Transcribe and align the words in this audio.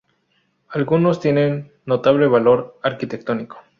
Algunos 0.69 1.19
tienen 1.19 1.73
notable 1.85 2.25
valor 2.25 2.79
arquitectónico. 2.81 3.57